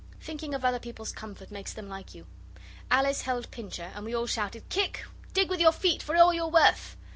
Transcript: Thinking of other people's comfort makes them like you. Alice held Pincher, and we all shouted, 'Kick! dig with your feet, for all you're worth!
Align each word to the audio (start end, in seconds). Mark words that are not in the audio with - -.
Thinking 0.19 0.55
of 0.55 0.65
other 0.65 0.79
people's 0.79 1.11
comfort 1.11 1.51
makes 1.51 1.73
them 1.73 1.87
like 1.87 2.15
you. 2.15 2.25
Alice 2.89 3.21
held 3.21 3.51
Pincher, 3.51 3.91
and 3.93 4.03
we 4.03 4.15
all 4.15 4.25
shouted, 4.25 4.67
'Kick! 4.67 5.05
dig 5.31 5.47
with 5.47 5.59
your 5.61 5.71
feet, 5.71 6.01
for 6.01 6.15
all 6.15 6.33
you're 6.33 6.47
worth! 6.47 6.97